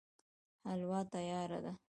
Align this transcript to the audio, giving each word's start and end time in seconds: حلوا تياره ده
حلوا 0.65 0.99
تياره 1.11 1.59
ده 1.63 1.71